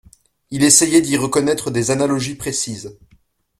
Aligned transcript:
Il 0.49 0.63
essayait 0.63 1.01
d'y 1.03 1.15
reconnaître 1.15 1.69
des 1.69 1.91
analogies 1.91 2.33
précises. 2.33 2.97